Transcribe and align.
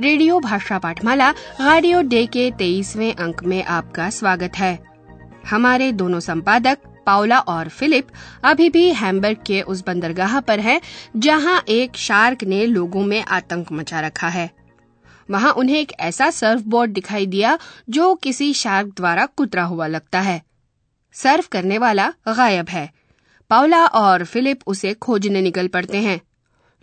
Radio 0.00 0.40
भाषा 0.40 0.78
पाठमाला 0.78 1.30
radio 1.60 2.00
day 2.00 2.26
के 2.26 2.50
तेईसवें 2.50 3.14
अंक 3.14 3.44
में 3.44 3.64
आपका 3.64 4.10
स्वागत 4.10 4.52
है। 4.56 4.84
हमारे 5.50 5.92
दोनों 5.92 6.20
संपादक 6.20 6.78
पाउला 7.06 7.38
और 7.38 7.68
फिलिप, 7.68 8.06
अभी 8.44 8.70
भी 8.70 8.92
हैम्बर्ग 8.94 9.36
के 9.46 9.62
उस 9.62 9.84
बंदरगाह 9.86 10.40
पर 10.40 10.60
हैं, 10.60 10.80
जहाँ 11.16 11.62
एक 11.68 11.96
शार्क 11.96 12.44
ने 12.44 12.66
लोगों 12.66 13.04
में 13.04 13.24
आतंक 13.24 13.72
मचा 13.72 14.00
रखा 14.00 14.28
है। 14.28 14.50
वहाँ 15.30 15.52
उन्हें 15.52 15.80
एक 15.80 15.92
ऐसा 16.00 16.30
सर्फ 16.30 16.62
बोर्ड 16.62 16.90
दिखाई 16.90 17.26
दिया, 17.26 17.58
जो 17.90 18.14
किसी 18.14 18.54
शार्क 18.54 18.88
द्वारा 18.96 19.26
कुतरा 19.26 19.62
हुआ 19.62 19.86
लगता 19.86 20.20
है। 20.20 20.42
सर्फ 21.12 21.46
करने 21.46 21.78
वाला 21.78 22.12
गायब 22.28 22.68
है। 22.68 22.92
पाउला 23.50 23.86
और 23.86 24.24
फिलिप 24.24 24.60
उसे 24.66 24.94
खोजने 24.94 25.40
निकल 25.40 25.68
पड़ते 25.68 25.98
हैं। 25.98 26.20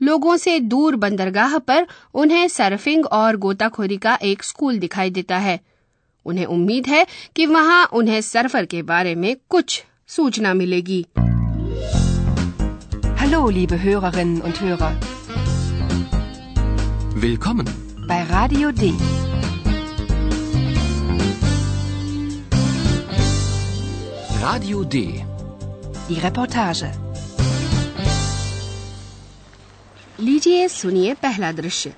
लोगों 0.04 0.36
से 0.44 0.60
दूर 0.73 0.96
बंदरगाह 1.04 1.58
पर 1.70 1.88
उन्हें 2.22 2.48
सर्फिंग 2.48 3.05
और 3.20 3.36
गोताखोरी 3.46 3.98
का 4.05 4.18
एक 4.32 4.44
स्कूल 4.44 4.80
दिखाई 4.80 5.10
देता 5.18 5.38
है 5.48 5.60
उन्हें 6.26 6.46
उम्मीद 6.55 6.88
है 6.88 7.05
कि 7.35 7.46
वहाँ 7.46 7.84
उन्हें 7.99 8.20
सर्फर 8.22 8.66
के 8.74 8.82
बारे 8.94 9.13
में 9.24 9.35
कुछ 9.49 9.84
सूचना 10.18 10.54
मिलेगी 10.63 11.05
Hallo, 13.22 13.40
liebe 13.55 13.77
Hörerinnen 13.82 14.41
und 14.48 14.57
Hörer, 14.62 14.90
Willkommen. 17.26 17.68
bei 18.10 18.18
Radio 18.32 18.72
D. 18.79 18.90
Radio 24.41 24.84
D. 24.84 25.24
Die 26.07 26.20
Reportage. 26.20 26.90
लीजिए 30.22 30.68
सुनिए 30.68 31.14
पहला 31.22 31.52
दृश्य 31.52 31.94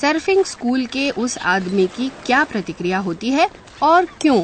सर्फिंग 0.00 0.44
स्कूल 0.44 0.86
के 0.94 1.10
उस 1.24 1.36
आदमी 1.54 1.86
की 1.96 2.10
क्या 2.26 2.42
प्रतिक्रिया 2.44 2.98
होती 3.08 3.30
है 3.30 3.48
और 3.82 4.04
क्यों 4.20 4.42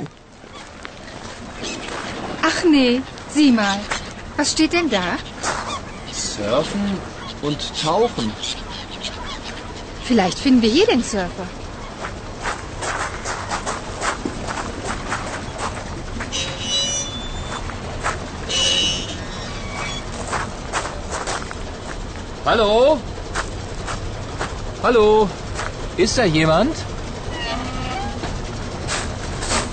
Ach 2.44 2.64
nee, 2.64 3.00
sieh 3.34 3.52
mal. 3.52 3.78
Was 4.36 4.50
steht 4.52 4.72
denn 4.72 4.88
da? 4.90 5.02
Surfen 6.12 6.86
und 7.42 7.60
Tauchen. 7.82 8.32
Vielleicht 10.04 10.38
finden 10.38 10.62
wir 10.62 10.70
hier 10.70 10.86
den 10.86 11.04
Surfer. 11.04 11.46
Hallo? 22.44 22.98
Hallo? 24.82 25.28
Ist 25.96 26.18
da 26.18 26.24
jemand? 26.24 26.74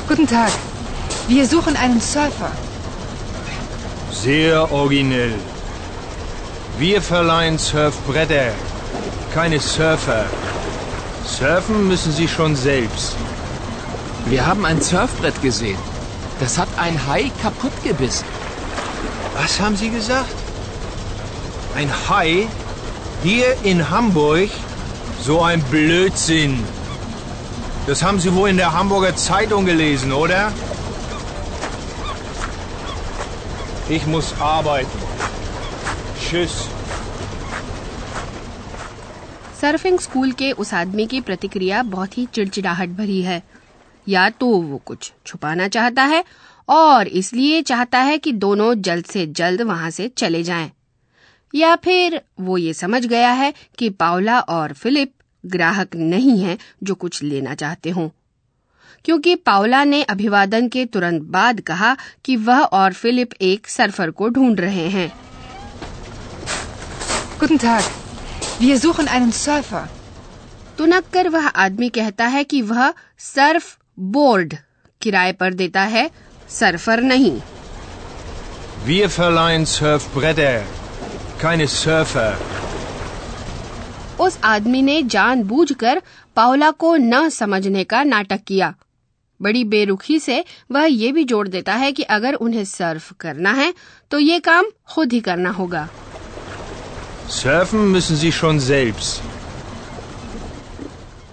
Guten 0.07 0.27
Tag. 0.27 0.51
Wir 1.27 1.47
suchen 1.47 1.75
einen 1.75 1.99
Surfer. 1.99 2.51
Sehr 4.11 4.71
originell. 4.71 5.33
Wir 6.77 7.01
verleihen 7.01 7.57
Surfbretter, 7.57 8.51
keine 9.33 9.59
Surfer. 9.59 10.25
Surfen 11.25 11.87
müssen 11.87 12.11
Sie 12.11 12.27
schon 12.27 12.55
selbst. 12.55 13.15
Wir 14.27 14.45
haben 14.45 14.63
ein 14.63 14.79
Surfbrett 14.79 15.41
gesehen. 15.41 15.79
Das 16.39 16.59
hat 16.59 16.69
ein 16.77 17.07
Hai 17.07 17.31
kaputt 17.41 17.73
gebissen. 17.83 18.27
Was 19.41 19.59
haben 19.59 19.75
Sie 19.75 19.89
gesagt? 19.89 20.38
Ein 21.75 21.91
Hai? 22.09 22.47
Hier 23.23 23.55
in 23.63 23.89
Hamburg? 23.89 24.49
So 25.21 25.41
ein 25.41 25.61
Blödsinn. 25.63 26.63
Das 27.87 28.01
haben 28.03 28.19
Sie 28.19 28.33
wohl 28.33 28.49
in 28.49 28.57
der 28.57 28.73
Hamburger 28.73 29.15
Zeitung 29.15 29.65
gelesen, 29.65 30.11
oder? 30.11 30.51
Ich 33.89 34.05
muss 34.07 34.33
arbeiten. 34.39 34.99
Tschüss. 36.19 36.57
Surfing 39.61 39.97
school 39.99 40.31
के 40.31 40.51
उस 40.51 40.73
आदमी 40.73 41.05
की 41.07 41.19
प्रतिक्रिया 41.21 41.81
बहुत 41.93 42.17
ही 42.17 42.25
चिड़चिड़ाहट 42.33 42.89
भरी 42.97 43.21
है 43.21 43.41
या 44.07 44.29
तो 44.39 44.47
वो 44.47 44.77
कुछ 44.85 45.11
छुपाना 45.25 45.67
चाहता 45.67 46.03
है 46.03 46.23
और 46.69 47.07
इसलिए 47.21 47.61
चाहता 47.61 47.99
है 47.99 48.17
कि 48.17 48.31
दोनों 48.45 48.73
जल्द 48.81 49.05
से 49.05 49.25
जल्द 49.39 49.61
वहाँ 49.61 49.89
से 49.89 50.07
चले 50.17 50.43
जाएँ 50.43 50.71
या 51.53 51.75
फिर 51.75 52.21
वो 52.39 52.57
ये 52.57 52.73
समझ 52.73 53.05
गया 53.05 53.31
है 53.31 53.53
कि 53.79 53.89
पावला 53.99 54.39
और 54.55 54.73
फिलिप 54.73 55.11
ग्राहक 55.43 55.95
नहीं 55.95 56.37
हैं 56.39 56.57
जो 56.83 56.95
कुछ 56.95 57.21
लेना 57.23 57.53
चाहते 57.55 57.89
हों 57.89 58.07
क्योंकि 59.05 59.35
पावला 59.45 59.83
ने 59.83 60.01
अभिवादन 60.13 60.67
के 60.67 60.85
तुरंत 60.85 61.21
बाद 61.31 61.59
कहा 61.67 61.95
कि 62.25 62.35
वह 62.47 62.63
और 62.79 62.93
फिलिप 62.93 63.33
एक 63.41 63.67
सर्फर 63.67 64.11
को 64.11 64.29
ढूंढ 64.29 64.59
रहे 64.59 64.87
हैं 64.89 65.11
Guten 67.41 67.59
Tag. 67.59 67.85
Wir 68.61 68.77
suchen 68.79 69.09
einen 69.09 69.31
Surfer. 69.35 69.85
तुनक 70.77 71.03
कर 71.13 71.27
वह 71.29 71.47
आदमी 71.47 71.89
कहता 71.89 72.25
है 72.27 72.43
कि 72.43 72.61
वह 72.61 72.93
सर्फ 73.19 73.77
बोर्ड 74.09 74.53
किराए 75.01 75.31
पर 75.33 75.53
देता 75.53 75.81
है 75.93 76.09
सर्फर 76.49 77.01
नहीं 77.03 77.31
Wir 78.87 79.07
verleihen 79.15 79.65
Surfbretter, 79.67 80.59
keine 81.39 81.67
Surfer. 81.69 82.31
उस 84.21 84.37
आदमी 84.43 84.81
ने 84.81 85.01
जानबूझकर 85.11 86.01
पावला 86.37 86.69
को 86.83 86.95
न 86.97 87.27
समझने 87.29 87.83
का 87.83 88.03
नाटक 88.03 88.43
किया 88.47 88.73
बड़ी 89.39 89.63
बेरुखी 89.65 90.19
से 90.19 90.43
वह 90.71 90.85
ये 90.85 91.11
भी 91.11 91.23
जोड़ 91.23 91.47
देता 91.47 91.73
है 91.75 91.91
कि 91.91 92.03
अगर 92.15 92.33
उन्हें 92.37 92.63
सर्फ 92.65 93.11
करना 93.19 93.51
है 93.53 93.73
तो 94.11 94.19
ये 94.19 94.39
काम 94.49 94.65
खुद 94.89 95.13
ही 95.13 95.19
करना 95.29 95.49
होगा 95.51 95.87
Surfen 97.31 97.89
müssen 97.95 98.17
Sie 98.17 98.31
schon 98.33 98.59
selbst. 98.67 99.21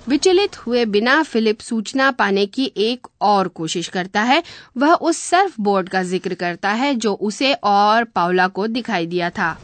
विचलित 0.08 0.56
हुए 0.56 0.84
बिना 0.86 1.22
फिलिप 1.24 1.60
सूचना 1.60 2.10
पाने 2.18 2.44
की 2.48 2.70
एक 2.78 3.06
और 3.28 3.48
कोशिश 3.56 3.88
करता 3.88 4.22
है 4.22 4.42
वह 4.76 4.92
उस 5.08 5.18
सर्फ 5.20 5.54
बोर्ड 5.60 5.88
का 5.88 6.02
ज़िक्र 6.04 6.34
करता 6.42 6.72
है 6.74 6.94
जो 6.96 7.12
उसे 7.28 7.52
और 7.70 8.04
पावला 8.14 8.46
को 8.58 8.66
दिखाई 8.68 9.06
दिया 9.06 9.30
था 9.30 9.56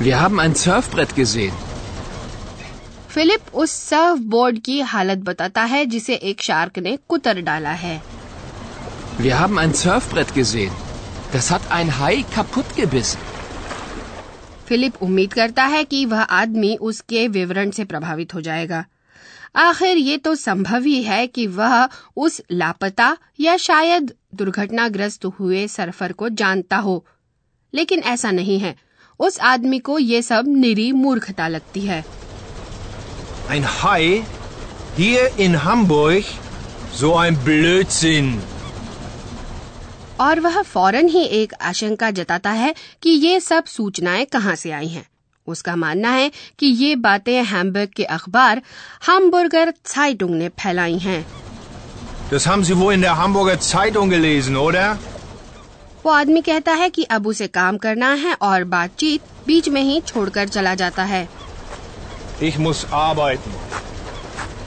Wir 0.00 0.20
haben 0.20 0.40
ein 0.40 0.54
Surfbrett 0.54 1.14
gesehen. 1.16 1.52
Philip 3.08 3.54
उस 3.54 3.70
सर्फ 3.88 4.18
बोर्ड 4.32 4.58
की 4.64 4.80
हालत 4.90 5.18
बताता 5.24 5.62
है 5.72 5.84
जिसे 5.86 6.14
एक 6.30 6.42
शार्क 6.42 6.78
ने 6.78 6.96
कुतर 7.08 7.40
डाला 7.40 7.72
है 7.82 8.00
Wir 9.20 9.34
haben 9.40 9.58
ein 9.64 9.74
Surfbrett 9.74 10.32
gesehen. 10.34 10.72
Das 11.32 11.50
hat 11.50 11.68
ein 11.78 11.92
Hai 11.98 12.14
kaputt 12.36 12.74
gebissen. 12.78 13.28
Philip 14.68 15.02
उम्मीद 15.02 15.32
करता 15.32 15.64
है 15.66 15.84
कि 15.84 16.04
वह 16.06 16.20
आदमी 16.34 16.74
उसके 16.90 17.26
विवरण 17.28 17.70
से 17.70 17.84
प्रभावित 17.84 18.34
हो 18.34 18.40
जाएगा 18.40 18.84
आखिर 19.62 19.96
ये 19.96 20.16
तो 20.26 20.34
संभव 20.34 20.82
ही 20.84 21.02
है 21.02 21.26
कि 21.26 21.46
वह 21.56 21.88
उस 22.16 22.40
लापता 22.50 23.16
या 23.40 23.56
शायद 23.64 24.12
दुर्घटनाग्रस्त 24.34 25.24
हुए 25.40 25.66
सरफर 25.68 26.12
को 26.22 26.28
जानता 26.42 26.76
हो 26.86 27.04
लेकिन 27.72 28.00
ऐसा 28.14 28.30
नहीं 28.30 28.58
है 28.60 28.74
उस 29.26 29.38
आदमी 29.50 29.78
को 29.88 29.98
ये 29.98 30.20
सब 30.22 30.44
निरी 30.56 30.90
मूर्खता 31.04 31.48
लगती 31.48 31.80
है 31.86 32.02
Ein 33.50 33.64
Hai? 33.74 34.24
Hier 34.96 35.22
in 35.46 35.54
Hamburg? 35.64 36.24
So 37.00 37.08
ein 37.22 37.36
Blödsinn. 37.46 38.32
और 40.20 40.40
वह 40.40 40.60
फ़ौरन 40.62 41.08
ही 41.08 41.22
एक 41.40 41.54
आशंका 41.70 42.10
जताता 42.18 42.50
है 42.58 42.74
कि 43.02 43.10
ये 43.10 43.38
सब 43.40 43.64
सूचनाएँ 43.66 44.24
कहाँ 44.32 44.54
से 44.56 44.70
आई 44.70 44.88
हैं 44.88 45.06
उसका 45.46 45.74
मानना 45.76 46.10
है 46.10 46.30
कि 46.58 46.66
ये 46.82 46.94
बातें 47.06 47.42
हैम्बर्ग 47.52 47.90
के 47.96 48.04
अखबार 48.16 48.60
हमबुर्गर 49.06 49.72
साइटुंग 49.94 50.34
ने 50.34 50.48
फैलाई 50.62 50.98
हैं 51.06 51.24
Das 52.32 52.46
haben 52.46 52.62
Sie 52.64 52.76
wohl 52.80 52.94
in 52.98 53.02
der 53.04 53.16
Hamburger 53.22 53.56
Zeitung 53.70 54.10
gelesen, 54.10 54.56
oder? 54.56 54.84
वो 56.04 56.10
आदमी 56.12 56.40
कहता 56.42 56.72
है 56.74 56.88
कि 56.90 57.02
अब 57.16 57.26
उसे 57.26 57.46
काम 57.56 57.76
करना 57.78 58.12
है 58.22 58.34
और 58.42 58.64
बातचीत 58.70 59.20
बीच 59.46 59.68
में 59.68 59.80
ही 59.82 60.00
छोड़कर 60.06 60.48
चला 60.48 60.74
जाता 60.74 61.04
है 61.04 61.28
Ich 62.42 62.56
muss 62.58 62.78
arbeiten. 63.00 63.52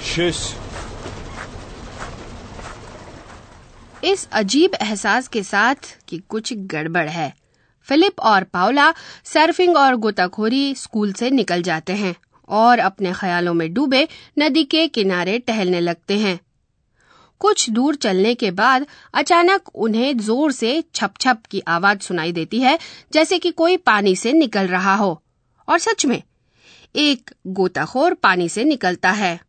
Tschüss. 0.04 0.38
इस 4.04 4.28
अजीब 4.34 4.76
एहसास 4.82 5.28
के 5.28 5.42
साथ 5.44 5.96
कि 6.08 6.18
कुछ 6.30 6.54
गड़बड़ 6.74 7.08
है 7.10 7.34
फिलिप 7.88 8.20
और 8.32 8.44
पाउला 8.54 8.94
सर्फिंग 9.26 9.78
और 9.78 9.96
गोताखोरी 10.06 10.64
स्कूल 10.76 11.14
से 11.14 11.30
निकल 11.32 11.62
जाते 11.62 11.94
हैं 11.96 12.16
और 12.50 12.80
अपने 12.80 13.14
ख्यालों 13.14 13.54
में 13.54 13.72
डूबे 13.74 14.08
नदी 14.40 14.64
के 14.74 14.88
किनारे 14.98 15.38
टहलने 15.48 15.80
लगते 15.80 16.18
हैं 16.20 16.40
कुछ 17.42 17.70
दूर 17.70 17.96
चलने 17.96 18.34
के 18.36 18.52
बाद 18.52 18.86
अचानक 19.14 19.70
उन्हें 19.76 20.18
ज़ोर 20.18 20.52
से 20.52 20.82
छप 20.96 21.14
छप 21.22 21.42
की 21.52 21.62
आवाज़ 21.68 22.00
सुनाई 22.00 22.32
देती 22.32 22.60
है 22.60 22.78
जैसे 23.14 23.40
कि 23.40 23.52
कोई 23.62 23.78
पानी 23.86 24.16
से 24.16 24.34
निकल 24.34 24.68
रहा 24.68 24.96
हो 24.96 25.22
और 25.68 25.80
सच 25.80 26.06
में 26.06 26.22
एक 26.96 27.32
गोताखोर 27.58 28.14
पानी 28.24 28.50
से 28.50 28.64
निकलता 28.64 29.12
है 29.14 29.40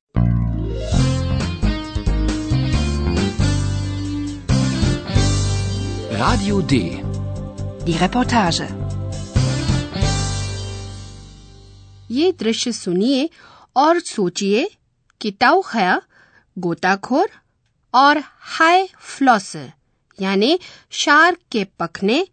Radio 6.19 6.61
D. 6.63 6.77
Die 7.87 7.95
Reportage. 7.95 8.61
ये 12.11 12.31
दृश्य 12.39 12.73
सुनिए 12.73 13.29
और 13.77 13.99
सोचिए 14.01 14.69
कि 15.21 15.31
ताउखया 15.41 16.01
गोताखोर 16.57 17.29
और 17.97 18.23
हाई 18.59 18.87
फ्लॉस 19.01 19.55
यानी 20.19 20.59
शार्क 20.93 21.39
के 21.53 21.65
पखने, 21.79 22.27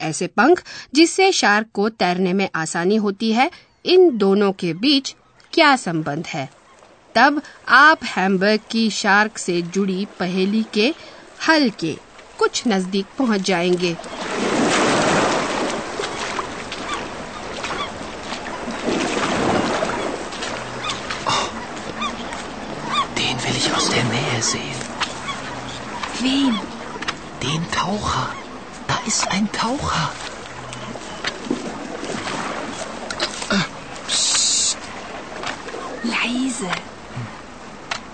ऐसे 0.00 0.26
पंख 0.26 0.62
जिससे 0.94 1.30
शार्क 1.32 1.68
को 1.74 1.88
तैरने 1.88 2.32
में 2.32 2.48
आसानी 2.54 2.96
होती 2.96 3.32
है, 3.32 3.50
इन 3.84 4.10
दोनों 4.18 4.52
के 4.52 4.72
बीच 4.74 5.14
क्या 5.52 5.74
संबंध 5.76 6.26
है? 6.26 6.48
तब 7.14 7.40
आप 7.68 8.04
हैम्बर्ग 8.04 8.60
की 8.70 8.88
शार्क 8.90 9.38
से 9.38 9.60
जुड़ी 9.76 10.04
पहेली 10.18 10.62
के 10.74 10.94
हल 11.48 11.70
के 11.70 11.98
कुछ 12.38 12.62
नज़दीक 12.66 13.08
पहुँच 13.18 13.40
जाएँगे। 13.40 13.96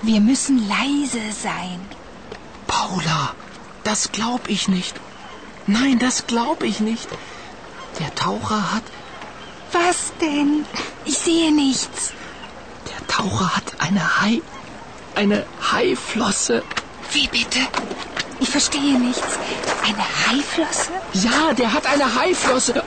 Wir 0.06 0.20
müssen 0.20 0.68
leise 0.68 1.32
sein. 1.32 1.80
Paula, 2.66 3.34
das 3.84 4.12
glaub 4.12 4.48
ich 4.48 4.68
nicht. 4.68 4.94
Nein, 5.66 5.98
das 5.98 6.26
glaub 6.26 6.62
ich 6.62 6.80
nicht. 6.80 7.08
Der 7.98 8.14
Taucher 8.14 8.74
hat. 8.74 8.82
Was 9.72 10.12
denn? 10.20 10.66
Ich 11.06 11.16
sehe 11.16 11.50
nichts. 11.52 12.12
Der 12.90 13.06
Taucher 13.06 13.56
hat 13.56 13.80
eine 13.80 14.20
Hai. 14.20 14.42
Eine 15.14 15.46
Haiflosse. 15.72 16.62
Wie 17.12 17.26
bitte? 17.28 17.60
Ich 18.40 18.50
verstehe 18.50 18.98
nichts. 18.98 19.38
Eine 19.86 20.04
Haiflosse? 20.26 20.90
Ja, 21.14 21.54
der 21.54 21.72
hat 21.72 21.86
eine 21.86 22.14
Haiflosse. 22.14 22.84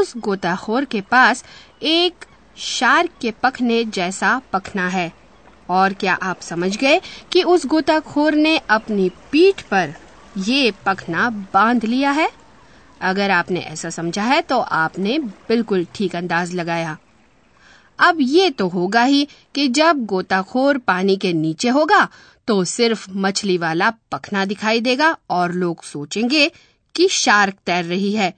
उस 0.00 0.12
गोताखोर 0.18 0.84
के 0.84 1.00
पास 1.00 1.44
एक 1.82 2.24
shark 2.56 3.10
के 3.20 3.30
पखने 3.42 3.84
जैसा 3.84 4.40
पखना 4.52 4.88
है। 4.88 5.12
और 5.68 5.92
क्या 5.92 6.14
आप 6.14 6.40
समझ 6.40 6.76
गए 6.76 7.00
कि 7.32 7.42
उस 7.42 7.66
गोताखोर 7.66 8.34
ने 8.34 8.56
अपनी 8.70 9.08
पीठ 9.32 9.62
पर 9.62 9.94
ये 10.38 10.72
पखना 10.86 11.28
बाँध 11.54 11.84
लिया 11.84 12.10
है? 12.10 12.30
अगर 13.00 13.30
आपने 13.30 13.60
ऐसा 13.60 13.90
समझा 13.90 14.22
है 14.22 14.40
तो 14.42 14.58
आपने 14.58 15.18
बिल्कुल 15.18 15.86
ठीक 15.94 16.16
अंदाज 16.16 16.54
लगाया। 16.54 16.96
अब 17.98 18.16
ये 18.20 18.50
तो 18.50 18.68
होगा 18.68 19.02
ही 19.02 19.26
कि 19.54 19.68
जब 19.68 20.04
गोताखोर 20.06 20.78
पानी 20.78 21.16
के 21.16 21.32
नीचे 21.32 21.68
होगा 21.68 22.08
तो 22.48 22.62
सिर्फ़ 22.64 23.08
मछली 23.10 23.58
वाला 23.58 23.90
पखना 24.12 24.44
दिखाई 24.44 24.80
देगा 24.80 25.16
और 25.30 25.52
लोग 25.52 25.82
सोचेंगे 25.84 26.50
कि 26.94 27.08
शार्क 27.08 27.54
तैर 27.66 27.84
रही 27.84 28.12
है। 28.12 28.34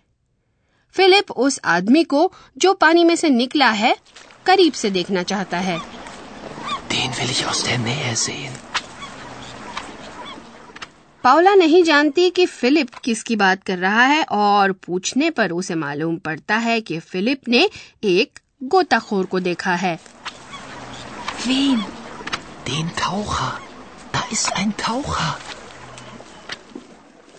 फिलिप 0.94 1.31
उस 1.47 1.59
आदमी 1.75 2.03
को 2.05 2.31
जो 2.59 2.73
पानी 2.85 3.05
में 3.05 3.15
से 3.17 3.29
निकला 3.31 3.71
है 3.83 3.94
करीब 4.47 4.73
से 4.83 4.91
देखना 4.91 5.23
चाहता 5.33 5.59
है 5.69 5.81
Den 6.93 7.12
will 7.19 7.31
ich 7.35 7.43
aus 7.50 7.61
der 7.67 7.79
Nähe 7.85 8.15
sehen. 8.23 8.56
Paula 11.25 11.55
नहीं 11.55 11.83
जानती 11.85 12.29
कि 12.37 12.44
फिलिप 12.47 12.94
किसकी 13.05 13.37
बात 13.37 13.62
कर 13.65 13.79
रहा 13.79 14.05
है 14.05 14.23
और 14.33 14.73
पूछने 14.87 15.31
पर 15.31 15.50
उसे 15.53 15.75
मालूम 15.83 16.17
पड़ता 16.25 16.56
है 16.65 16.81
कि 16.81 16.99
फिलिप 17.12 17.49
ने 17.49 17.69
एक 18.05 18.39
गोताखोर 18.75 19.27
को 19.27 19.41
देखा 19.41 19.75
है 19.85 19.99
Wen? 21.47 21.79
Den 22.67 22.91
Taucher. 22.99 23.53
Da 24.15 24.21
ist 24.33 24.53
ein 24.59 24.73
Taucher. 24.83 25.31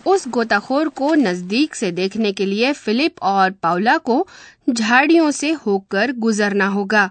उस 0.08 0.28
गोताखोर 0.28 0.90
को 0.90 1.14
नज़दीक 1.16 1.76
से 1.76 1.92
देखने 1.92 2.32
के 2.34 2.46
लिए 2.46 2.72
फिलिप 2.74 3.22
और 3.24 3.52
पाउला 3.64 3.98
को 3.98 4.26
झाड़ियों 4.70 5.30
से 5.32 5.52
होकर 5.66 6.12
गुजरना 6.26 6.68
होगा 6.68 7.10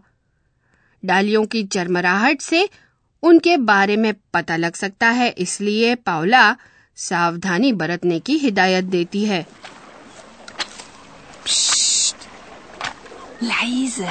डालियों 1.04 1.44
की 1.46 1.62
चरमराहट 1.64 2.40
से 2.40 2.68
उनके 3.22 3.56
बारे 3.56 3.96
में 3.96 4.12
पता 4.34 4.56
लग 4.56 4.74
सकता 4.74 5.08
है, 5.08 5.28
इसलिए 5.30 5.94
पाउला 5.94 6.56
सावधानी 6.96 7.72
बरतने 7.72 8.18
की 8.20 8.38
हिदायत 8.38 8.84
देती 8.84 9.24
है 9.24 9.46
Leise. 13.42 14.10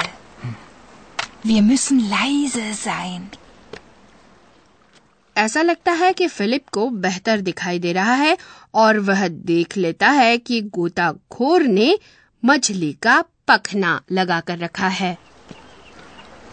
Wir 1.44 1.62
müssen 1.62 2.00
leise 2.08 2.58
sein. 2.74 3.22
ऐसा 5.36 5.62
लगता 5.62 5.92
है 5.92 6.12
कि 6.12 6.26
फिलिप 6.28 6.68
को 6.68 6.88
बेहतर 7.04 7.40
दिखाई 7.40 7.78
दे 7.78 7.92
रहा 7.92 8.14
है 8.14 8.36
और 8.74 8.98
वह 9.00 9.26
देख 9.28 9.76
लेता 9.76 10.08
है 10.10 10.36
कि 10.38 10.60
गोताखोर 10.74 11.62
ने 11.62 11.98
मछली 12.42 12.92
का 13.02 13.20
पखना 13.48 14.00
लगा 14.12 14.40
कर 14.40 14.58
रखा 14.58 14.88
है 15.00 15.16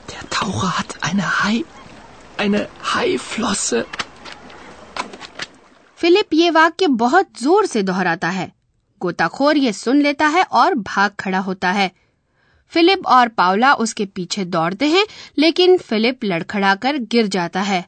Der 0.10 0.22
Taucher 0.28 0.70
hat 0.70 0.94
eine 1.02 1.26
Hai. 1.32 1.64
Eine 2.38 2.62
Haiflosse. 2.94 3.84
Philip 6.00 6.34
ये 6.34 6.50
वाक्य 6.50 6.88
बहुत 6.98 7.30
ज़ोर 7.42 7.66
से 7.66 7.82
दोहराता 7.84 8.30
है 8.30 8.52
गोताखोर 9.02 9.58
ये 9.58 9.72
सुन 9.74 10.02
लेता 10.02 10.28
है 10.28 10.44
और 10.54 10.76
भाग 10.76 11.12
खड़ा 11.20 11.40
होता 11.40 11.72
है 11.72 11.90
फिलिप 12.74 13.06
और 13.08 13.28
पावला 13.38 13.74
उसके 13.76 14.06
पीछे 14.06 14.46
दौड़ते 14.46 14.88
हैं 14.88 15.06
लेकिन 15.38 15.78
फिलिप 15.80 16.24
लड़खड़ाकर 16.24 16.98
गिर 17.12 17.28
जाता 17.28 17.62
है 17.62 17.86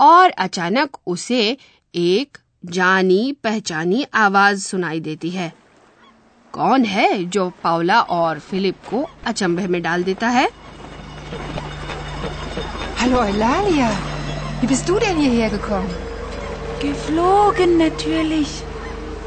और 0.00 0.30
अचानक 0.44 0.96
उसे 1.14 1.56
एक 1.94 2.38
जानी 2.78 3.20
पहचानी 3.44 4.04
आवाज़ 4.24 4.66
सुनाई 4.68 5.00
देती 5.00 5.30
है 5.30 5.52
कौन 6.54 6.84
है 6.84 7.24
जो 7.36 7.48
पाउला 7.64 8.00
और 8.18 8.38
फिलिप 8.50 8.76
को 8.90 9.08
अचंभे 9.26 9.66
में 9.74 9.82
डाल 9.82 10.04
देता 10.04 10.28
है 10.38 10.48
Hallo 13.00 13.20
Eulalia. 13.26 13.86
Wie 14.60 14.66
bist 14.70 14.88
du 14.88 14.98
denn 15.02 15.20
hierher 15.20 15.48
gekommen? 15.52 15.92
Geflogen 16.80 17.78
natürlich. 17.78 18.50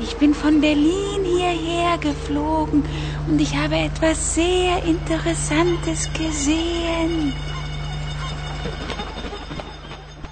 Ich 0.03 0.15
bin 0.17 0.35
von 0.41 0.59
Berlin 0.61 1.23
hierher 1.23 1.97
geflogen 1.97 2.83
und 3.27 3.41
ich 3.41 3.55
habe 3.55 3.77
etwas 3.77 4.21
sehr 4.35 4.83
Interessantes 4.93 6.05
gesehen. 6.19 7.33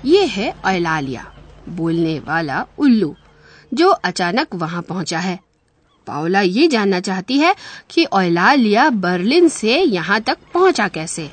ये 0.05 0.25
है 0.25 0.53
ऐलालिया 0.65 1.25
बोलने 1.69 2.17
वाला 2.27 2.65
उल्लू 2.79 3.15
जो 3.73 3.89
अचानक 4.09 4.55
वहाँ 4.61 4.81
पहुँचा 4.89 5.19
है 5.19 5.39
पाओला 6.07 6.41
ये 6.41 6.67
जानना 6.67 6.99
चाहती 6.99 7.37
है 7.39 7.55
कि 7.89 8.05
ऐलालिया 8.19 8.89
बर्लिन 9.05 9.47
से 9.49 9.77
यहाँ 9.81 10.19
तक 10.29 10.37
पहुँचा 10.53 10.87
कैसे 10.97 11.29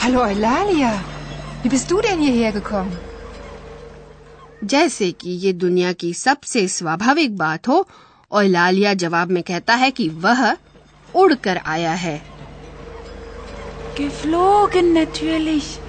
Hallo 0.00 0.24
Eulalia. 0.24 0.90
Wie 1.62 1.70
bist 1.70 1.90
du 1.90 2.00
denn 2.02 2.20
hierher 2.22 2.52
gekommen? 2.56 2.96
जैसे 4.64 5.10
कि 5.20 5.30
ये 5.44 5.52
दुनिया 5.52 5.92
की 5.92 6.12
सबसे 6.14 6.66
स्वाभाविक 6.68 7.36
बात 7.36 7.68
हो 7.68 7.86
ऐलालिया 8.34 8.92
जवाब 9.02 9.30
में 9.30 9.42
कहता 9.42 9.74
है 9.74 9.90
कि 9.98 10.08
वह 10.24 10.46
उड़कर 11.14 11.60
आया 11.74 11.92
है 12.04 12.20
Geflogen 13.98 14.92
natürlich. 14.98 15.85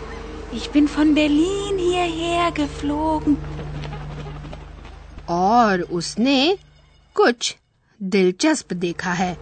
Ich 0.51 0.69
bin 0.71 0.87
von 0.87 1.13
Berlin 1.15 1.77
hierher 1.77 2.51
geflogen. 2.51 3.37
और 5.29 5.81
उसने 5.81 6.57
कुछ 7.15 7.55
दिलचस्प 8.01 8.73
देखा 8.73 9.13
है 9.13 9.35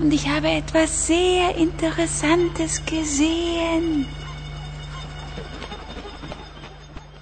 Und 0.00 0.12
ich 0.12 0.26
habe 0.28 0.48
etwas 0.50 0.96
sehr 1.06 1.54
Interessantes 1.56 2.80
gesehen. 2.86 4.04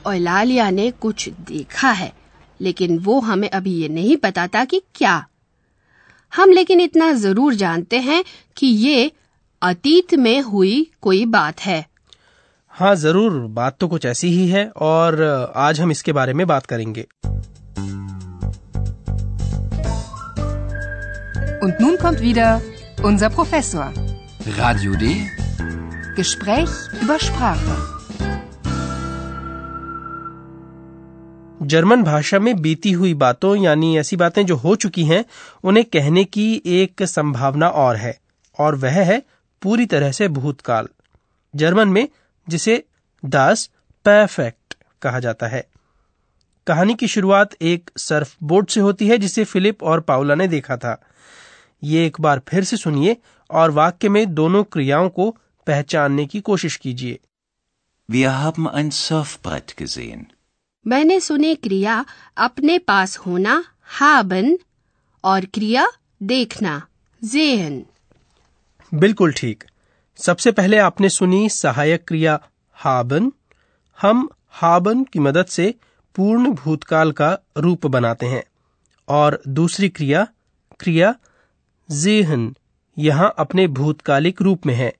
ओलालिया 0.06 0.70
ने 0.70 0.90
कुछ 1.00 1.28
देखा 1.48 1.90
है 1.92 2.12
लेकिन 2.60 2.98
वो 2.98 3.18
हमें 3.20 3.48
अभी 3.50 3.72
ये 3.72 3.88
नहीं 3.88 4.16
बताता 4.22 4.64
कि 4.64 4.80
क्या 4.94 5.24
हम 6.32 6.50
लेकिन 6.50 6.80
इतना 6.80 7.12
ज़रूर 7.12 7.54
जानते 7.54 7.98
हैं 8.00 8.24
कि 8.56 8.66
ये 8.66 9.10
अतीत 9.62 10.14
में 10.14 10.40
हुई 10.42 10.74
कोई 11.02 11.24
बात 11.26 11.60
है 11.60 11.84
हाँ 12.80 12.94
ज़रूर 12.94 13.32
बात 13.56 13.76
तो 13.80 13.86
कुछ 13.88 14.04
ऐसी 14.06 14.28
ही 14.28 14.46
है 14.48 14.64
और 14.82 15.22
आज 15.56 15.80
हम 15.80 15.90
इसके 15.90 16.12
बारे 16.12 16.32
में 16.32 16.46
बात 16.46 16.66
करेंगे 16.66 17.06
Und 21.64 21.80
nun 21.80 21.96
kommt 21.98 22.20
wieder 22.20 22.46
unser 23.02 23.28
Professor. 23.30 23.86
Radio 24.58 24.94
D. 24.94 25.10
Gespräch 26.16 26.76
über 27.02 27.18
Sprache. 27.20 27.74
German 31.64 32.02
भाषा 32.02 32.38
में 32.38 32.54
बीती 32.62 32.92
हुई 32.92 33.12
बातों 33.22 33.54
यानी 33.56 33.96
ऐसी 33.98 34.16
बातें 34.16 34.44
जो 34.46 34.56
हो 34.56 34.74
चुकी 34.76 35.04
हैं 35.04 35.24
उन्हें 35.64 35.84
कहने 35.92 36.24
की 36.26 36.46
एक 36.76 37.02
संभावना 37.08 37.68
और 37.82 37.96
है 37.96 38.16
और 38.58 38.74
वह 38.84 38.98
है 39.10 39.22
पूरी 39.62 39.86
तरह 39.86 40.12
से 40.12 40.28
भूतकाल 40.38 40.88
जर्मन 41.54 41.88
में 41.88 42.06
जिसे 42.50 42.84
दास 43.24 43.70
परफेक्ट 44.04 44.74
कहा 45.02 45.20
जाता 45.20 45.46
है। 45.46 45.68
कहानी 46.66 46.94
की 46.94 47.08
शुरुआत 47.08 47.62
एक 47.62 47.90
सर्फ 47.96 48.36
बोर्ड 48.42 48.68
से 48.68 48.80
होती 48.80 49.08
है 49.08 49.18
जिसे 49.18 49.44
फिलिप 49.44 49.82
और 49.82 50.00
पाउला 50.00 50.34
ने 50.34 50.48
देखा 50.48 50.76
था। 50.76 51.04
ये 51.82 52.06
एक 52.06 52.20
बार 52.20 52.42
फिर 52.48 52.64
से 52.64 52.76
सुनिए 52.76 53.16
और 53.50 53.70
वाक्य 53.70 54.08
में 54.08 54.34
दोनों 54.34 54.64
क्रियाओं 54.64 55.08
को 55.08 55.36
पहचानने 55.66 56.26
की 56.26 56.40
कोशिश 56.40 56.76
कीजिए। 56.76 57.18
Wir 58.10 58.28
haben 58.28 58.74
ein 58.74 58.90
Surfbrett 58.90 59.82
gesehen. 59.82 60.24
मैंने 60.86 61.20
सुने 61.20 61.54
क्रिया 61.54 62.04
अपने 62.36 62.78
पास 62.78 63.16
होना 63.16 63.64
हाबन 63.82 64.58
और 65.24 65.44
क्रिया 65.44 65.86
देखना 66.22 66.86
जेहन 67.24 67.86
बिल्कुल 68.94 69.32
ठीक। 69.32 69.64
सबसे 70.20 70.52
पहले 70.52 70.78
आपने 70.78 71.08
सुनी 71.08 71.48
सहायक 71.48 72.04
क्रिया 72.08 72.40
हाबन 72.74 73.32
हम 73.98 74.28
हाबन 74.48 75.04
की 75.04 75.18
मदद 75.18 75.46
से 75.46 75.74
पूर्ण 76.16 76.50
भूतकाल 76.50 77.12
का 77.12 77.38
रूप 77.58 77.86
बनाते 77.86 78.26
हैं 78.26 78.42
और 79.08 79.42
दूसरी 79.48 79.88
क्रिया 79.88 80.26
क्रिया 80.80 81.14
जेहन, 81.90 82.56
यहाँ 82.98 83.34
अपने 83.38 83.66
भूतकालिक 83.68 84.42
रूप 84.42 84.66
में 84.66 84.74
है, 84.74 84.92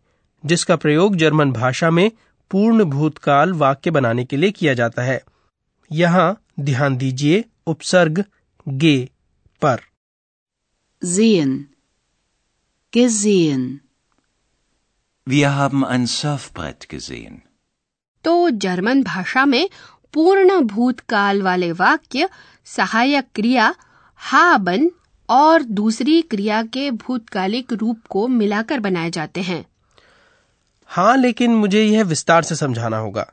जिसका 0.46 0.76
प्रयोग 0.76 1.16
जर्मन 1.16 1.52
भाषा 1.52 1.90
में 1.90 2.10
पूर्ण 2.50 2.84
भूतकाल 2.84 3.52
वाक्य 3.52 3.90
बनाने 3.90 4.24
के 4.24 4.36
लिए 4.36 4.50
किया 4.50 4.74
जाता 4.74 5.02
है 5.02 5.22
यहाँ 5.92 6.42
ध्यान 6.60 6.96
दीजिए 6.96 7.44
उपसर्ग 7.66 8.24
गे 8.68 9.08
पर 9.62 9.80
Sehen. 11.02 11.52
Gesehen. 12.92 13.89
Wir 15.30 15.50
haben 15.54 15.82
ein 15.84 16.06
Surfbrett 16.06 16.84
gesehen. 16.88 17.34
तो 18.24 18.50
जर्मन 18.50 19.02
भाषा 19.02 19.44
में 19.46 19.68
पूर्ण 20.14 20.58
भूतकाल 20.60 21.42
वाले 21.42 21.70
वाक्य 21.72 22.28
सहायक 22.66 23.26
क्रिया 23.34 23.74
हाबन 24.20 24.90
और 25.28 25.62
दूसरी 25.62 26.20
क्रिया 26.22 26.62
के 26.62 26.90
भूतकालिक 26.90 27.72
रूप 27.72 28.00
को 28.10 28.26
मिलाकर 28.28 28.80
बनाए 28.80 29.10
जाते 29.10 29.40
हैं। 29.40 29.64
हाँ 30.90 31.16
लेकिन 31.16 31.54
मुझे 31.54 31.84
यह 31.84 32.04
विस्तार 32.04 32.42
से 32.42 32.54
समझाना 32.54 32.98
होगा। 32.98 33.26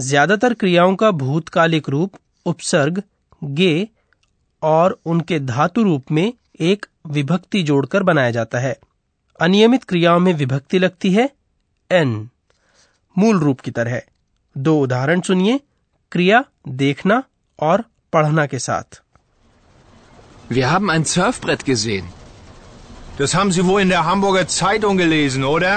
ज़्यादातर 0.00 0.54
क्रियाओं 0.54 0.96
का 0.96 1.10
भूतकालिक 1.10 1.88
रूप 1.88 2.18
उपसर्ग 2.46 3.02
गे 3.44 3.88
और 4.62 5.00
उनके 5.06 5.40
धातु 5.40 5.82
रूप 5.82 6.12
में 6.12 6.32
एक 6.60 6.86
विभक्ति 7.06 7.62
जोड़कर 7.62 8.02
बनाया 8.02 8.30
जाता 8.30 8.58
है। 8.58 8.76
अनियमित 9.40 9.84
क्रियाओं 9.84 10.18
में 10.20 10.32
विभक्ति 10.34 10.78
लगती 10.78 11.10
है 11.12 11.30
एन 11.90 12.12
मूल 13.16 13.38
रूप 13.38 13.60
की 13.60 13.70
तरह 13.70 14.02
दो 14.56 14.78
उदाहरण 14.82 15.20
सुनिए 15.20 15.60
क्रिया 16.12 16.44
देखना 16.82 17.22
और 17.58 17.84
पढ़ना 18.12 18.46
के 18.46 18.58
साथ 18.58 19.00
Wir 20.52 20.70
haben 20.70 20.90
ein 20.92 21.04
Surfbrett 21.10 21.62
gesehen. 21.66 22.08
Das 23.18 23.34
haben 23.34 23.52
Sie 23.56 23.62
wohl 23.68 23.80
in 23.82 23.92
der 23.92 24.00
Hamburger 24.06 24.42
Zeitung 24.54 24.98
gelesen, 24.98 25.44
oder? 25.44 25.74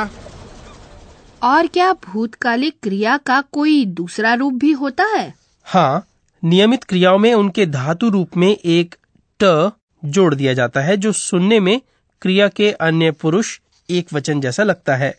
और 1.43 1.67
क्या 1.67 1.91
भूतकालिक 2.05 2.75
क्रिया 2.83 3.17
का 3.27 3.39
कोई 3.51 3.85
दूसरा 3.99 4.33
रूप 4.33 4.53
भी 4.53 4.71
होता 4.81 5.03
है 5.15 5.33
हाँ 5.65 6.07
नियमित 6.43 6.83
क्रियाओं 6.83 7.17
में 7.17 7.33
उनके 7.33 7.65
धातु 7.65 8.09
रूप 8.09 8.37
में 8.37 8.49
एक 8.49 8.95
ट 9.39 9.71
जोड़ 10.03 10.33
दिया 10.35 10.53
जाता 10.53 10.81
है 10.81 10.97
जो 10.97 11.11
सुनने 11.11 11.59
में 11.59 11.79
क्रिया 12.21 12.47
के 12.59 12.71
अन्य 12.87 13.11
पुरुष 13.23 13.57
एक 13.89 14.13
वचन 14.13 14.41
जैसा 14.41 14.63
लगता 14.63 14.95
है 14.95 15.13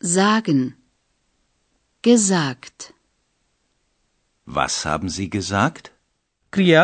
Sagen. 0.00 0.58
Gesagt. 2.04 2.90
Was 4.48 4.74
haben 4.86 5.12
Sie 5.16 5.26
gesagt? 5.34 5.88
क्रिया 6.52 6.82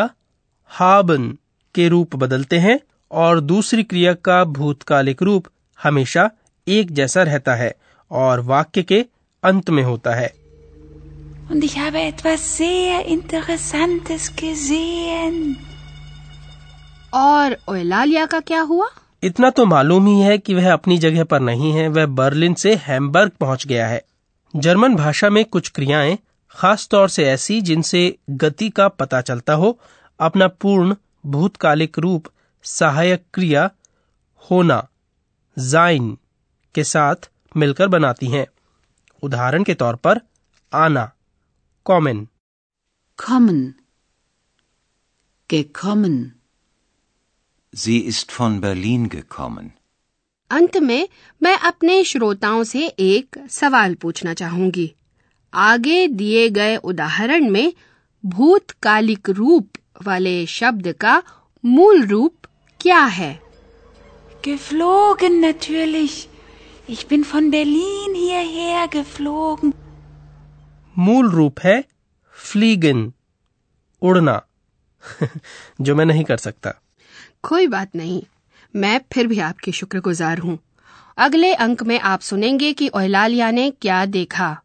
हाबन 0.71 1.27
के 1.75 1.87
रूप 1.89 2.15
बदलते 2.23 2.59
हैं 2.59 2.79
और 3.11 3.39
दूसरी 3.51 3.83
क्रिया 3.83 4.13
का 4.27 4.43
भूतकालिक 4.57 5.21
रूप 5.23 5.47
हमेशा 5.79 6.29
एक 6.67 6.91
जैसा 6.99 7.23
रहता 7.23 7.55
है 7.55 7.73
और 8.11 8.39
वाक्य 8.53 8.83
के 8.83 9.05
अंत 9.43 9.69
में 9.69 9.83
होता 9.83 10.15
है 10.15 10.29
Und 11.51 11.63
ich 11.67 11.77
habe 11.77 12.01
etwas 12.07 12.43
sehr 12.57 12.99
Interessantes 13.15 14.27
gesehen. 14.41 15.39
और 17.13 17.57
ओलालिया 17.69 18.25
का 18.33 18.39
क्या 18.49 18.61
हुआ 18.67 18.87
इतना 19.23 19.49
तो 19.49 19.65
मालूम 19.65 20.07
ही 20.07 20.19
है 20.19 20.37
कि 20.37 20.53
वह 20.53 20.73
अपनी 20.73 20.97
जगह 20.97 21.23
पर 21.23 21.39
नहीं 21.39 21.71
है 21.71 21.87
वह 21.87 22.05
बर्लिन 22.05 22.53
से 22.53 22.75
हैम्बर्ग 22.75 23.31
पहुँच 23.31 23.67
गया 23.67 23.87
है 23.87 24.03
जर्मन 24.55 24.95
भाषा 24.95 25.29
में 25.29 25.45
कुछ 25.45 25.69
क्रियाएँ 25.69 26.17
खास 26.51 26.87
तौर 26.87 27.09
से 27.09 27.25
ऐसी 27.25 27.61
जिनसे 27.61 28.17
गति 28.29 28.69
का 28.69 28.87
पता 28.87 29.21
चलता 29.21 29.53
हो 29.53 29.79
अपना 30.19 30.47
पूर्ण 30.47 30.95
भूतकालिक 31.25 31.99
रूप 31.99 32.25
सहायक 32.63 33.23
क्रिया 33.33 33.71
होना, 34.51 34.87
जाइन 35.59 36.17
के 36.75 36.83
साथ 36.83 37.29
मिलकर 37.57 37.87
बनाती 37.87 38.27
हैं 38.27 38.47
उदाहरण 39.23 39.63
के 39.63 39.73
तौर 39.73 39.95
पर, 39.95 40.21
आना, 40.73 41.11
कॉमन 41.85 42.27
Kommen. 43.19 43.73
Gekommen. 45.49 46.40
Sie 47.73 47.99
ist 48.01 48.31
von 48.31 48.59
Berlin 48.61 49.03
gekommen. 49.09 49.69
अंत 50.51 50.77
में 50.77 51.07
मैं 51.41 51.55
अपने 51.59 52.03
श्रोताओं 52.03 52.63
से 52.63 52.87
एक 52.99 53.37
सवाल 53.49 53.93
पूछना 53.95 54.33
चाहूँगी 54.33 54.91
आगे 55.53 56.07
दिए 56.07 56.49
गए 56.49 56.75
उदाहरण 56.91 57.49
में 57.49 57.73
भूतकालिक 58.23 59.29
रूप 59.29 59.77
वाले 60.05 60.35
शब्द 60.45 60.91
का 61.01 61.21
मूल 61.63 62.05
रूप 62.07 62.47
क्या 62.81 63.03
है 63.19 63.31
Geflogen 64.43 65.39
natürlich. 65.39 66.13
Ich 66.89 67.07
bin 67.07 67.23
von 67.23 67.49
Berlin 67.51 68.15
hierher 68.15 68.85
geflogen. 68.97 69.73
मूल 70.95 71.29
रूप 71.31 71.59
है 71.59 71.83
फ्लीगन 72.35 73.11
उड़ना 74.01 74.41
जो 75.81 75.95
मैं 75.95 76.05
नहीं 76.05 76.23
कर 76.23 76.37
सकता 76.37 76.80
कोई 77.43 77.67
बात 77.67 77.89
नहीं। 77.95 78.23
मैं 78.75 79.01
फिर 79.13 79.27
भी 79.27 79.39
आपकी 79.39 79.71
शुक्रगुजार 79.71 80.37
हूँ। 80.37 80.59
अगले 81.17 81.53
अंक 81.53 81.83
में 81.83 81.99
आप 81.99 82.19
सुनेंगे 82.19 82.73
कि 82.73 82.87
ओहलालिया 82.87 83.51
ने 83.51 83.71
क्या 83.71 84.05
देखा। 84.05 84.61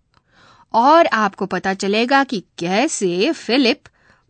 और 0.74 1.06
आपको 1.06 1.46
पता 1.46 1.74
चलेगा 1.74 2.24
कि 2.24 2.44
कैसे 2.58 3.32
फिलिप 3.32 3.80